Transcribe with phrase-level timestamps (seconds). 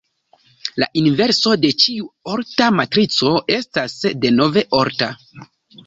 [0.83, 5.17] La inverso de ĉiu orta matrico estas denove orta.